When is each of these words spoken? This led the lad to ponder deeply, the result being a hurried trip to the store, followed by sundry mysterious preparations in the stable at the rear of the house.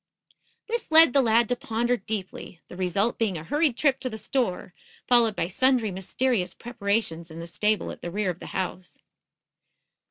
This 0.65 0.89
led 0.89 1.13
the 1.13 1.21
lad 1.21 1.47
to 1.49 1.55
ponder 1.55 1.95
deeply, 1.95 2.59
the 2.69 2.75
result 2.75 3.19
being 3.19 3.37
a 3.37 3.43
hurried 3.43 3.77
trip 3.77 3.99
to 3.99 4.09
the 4.09 4.17
store, 4.17 4.73
followed 5.07 5.35
by 5.35 5.45
sundry 5.45 5.91
mysterious 5.91 6.55
preparations 6.55 7.29
in 7.29 7.39
the 7.39 7.45
stable 7.45 7.91
at 7.91 8.01
the 8.01 8.09
rear 8.09 8.31
of 8.31 8.39
the 8.39 8.47
house. 8.47 8.97